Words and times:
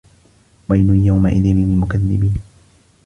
وَيلٌ 0.69 1.05
يَومَئِذٍ 1.05 1.43
لِلمُكَذِّبينَ 1.45 2.35